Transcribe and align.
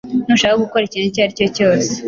Ntushaka 0.25 0.61
gukora 0.63 0.83
ikintu 0.85 1.07
icyo 1.09 1.21
ari 1.23 1.37
cyo 1.39 1.47
cyose. 1.57 1.89